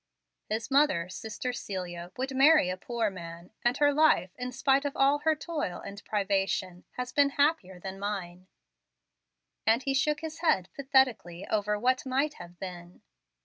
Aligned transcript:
His 0.49 0.71
mother, 0.71 1.07
sister 1.09 1.53
Celia, 1.53 2.11
would 2.17 2.33
marry 2.35 2.71
a 2.71 2.75
poor 2.75 3.11
man; 3.11 3.51
and 3.63 3.77
her 3.77 3.93
life, 3.93 4.31
in 4.35 4.51
spite 4.51 4.83
of 4.83 4.97
all 4.97 5.19
her 5.19 5.35
toil 5.35 5.79
and 5.79 6.03
privation, 6.03 6.85
has 6.93 7.11
been 7.11 7.29
happier 7.29 7.79
than 7.79 7.99
mine"; 7.99 8.47
and 9.63 9.83
he 9.83 9.93
shook 9.93 10.21
his 10.21 10.39
head 10.39 10.69
pathetically 10.75 11.45
over 11.49 11.77
"what 11.77 12.03
might 12.03 12.33
have 12.41 12.57
been." 12.57 13.03